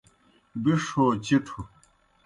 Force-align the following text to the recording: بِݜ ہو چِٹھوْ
بِݜ 0.63 0.83
ہو 0.95 1.05
چِٹھوْ 1.25 1.59